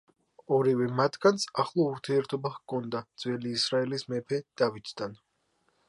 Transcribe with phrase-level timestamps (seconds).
[0.53, 5.17] ორივე მათგანს ახლო ურთიერთობა ჰქონდა ძველი ისრაელის მეფე დავითთან.